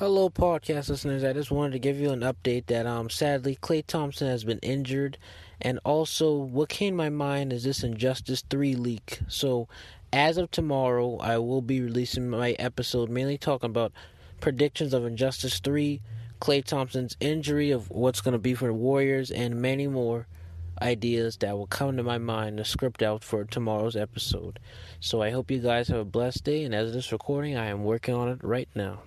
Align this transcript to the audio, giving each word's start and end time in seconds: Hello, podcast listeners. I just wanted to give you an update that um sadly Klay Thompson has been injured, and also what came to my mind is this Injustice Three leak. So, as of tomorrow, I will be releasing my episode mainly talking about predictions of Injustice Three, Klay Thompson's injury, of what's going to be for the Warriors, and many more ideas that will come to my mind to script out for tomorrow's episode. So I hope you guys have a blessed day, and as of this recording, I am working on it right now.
Hello, 0.00 0.30
podcast 0.30 0.88
listeners. 0.88 1.24
I 1.24 1.34
just 1.34 1.50
wanted 1.50 1.72
to 1.72 1.78
give 1.78 2.00
you 2.00 2.08
an 2.08 2.20
update 2.20 2.64
that 2.68 2.86
um 2.86 3.10
sadly 3.10 3.58
Klay 3.60 3.84
Thompson 3.86 4.28
has 4.28 4.44
been 4.44 4.58
injured, 4.60 5.18
and 5.60 5.78
also 5.84 6.32
what 6.32 6.70
came 6.70 6.94
to 6.94 6.96
my 6.96 7.10
mind 7.10 7.52
is 7.52 7.64
this 7.64 7.84
Injustice 7.84 8.42
Three 8.48 8.74
leak. 8.74 9.20
So, 9.28 9.68
as 10.10 10.38
of 10.38 10.50
tomorrow, 10.50 11.18
I 11.18 11.36
will 11.36 11.60
be 11.60 11.82
releasing 11.82 12.30
my 12.30 12.52
episode 12.52 13.10
mainly 13.10 13.36
talking 13.36 13.68
about 13.68 13.92
predictions 14.40 14.94
of 14.94 15.04
Injustice 15.04 15.58
Three, 15.58 16.00
Klay 16.40 16.64
Thompson's 16.64 17.18
injury, 17.20 17.70
of 17.70 17.90
what's 17.90 18.22
going 18.22 18.32
to 18.32 18.38
be 18.38 18.54
for 18.54 18.68
the 18.68 18.72
Warriors, 18.72 19.30
and 19.30 19.60
many 19.60 19.86
more 19.86 20.26
ideas 20.80 21.36
that 21.40 21.58
will 21.58 21.66
come 21.66 21.98
to 21.98 22.02
my 22.02 22.16
mind 22.16 22.56
to 22.56 22.64
script 22.64 23.02
out 23.02 23.22
for 23.22 23.44
tomorrow's 23.44 23.96
episode. 23.96 24.60
So 24.98 25.20
I 25.20 25.28
hope 25.28 25.50
you 25.50 25.58
guys 25.58 25.88
have 25.88 25.98
a 25.98 26.04
blessed 26.06 26.44
day, 26.44 26.64
and 26.64 26.74
as 26.74 26.88
of 26.88 26.94
this 26.94 27.12
recording, 27.12 27.58
I 27.58 27.66
am 27.66 27.84
working 27.84 28.14
on 28.14 28.30
it 28.30 28.38
right 28.42 28.70
now. 28.74 29.00